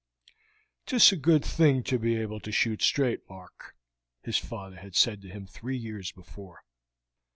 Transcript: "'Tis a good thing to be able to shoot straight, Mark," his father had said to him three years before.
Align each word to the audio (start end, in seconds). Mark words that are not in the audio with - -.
"'Tis 0.87 1.11
a 1.11 1.15
good 1.15 1.45
thing 1.45 1.83
to 1.83 1.99
be 1.99 2.15
able 2.15 2.39
to 2.39 2.51
shoot 2.51 2.81
straight, 2.81 3.21
Mark," 3.29 3.75
his 4.23 4.39
father 4.39 4.77
had 4.77 4.95
said 4.95 5.21
to 5.21 5.29
him 5.29 5.45
three 5.45 5.77
years 5.77 6.11
before. 6.11 6.63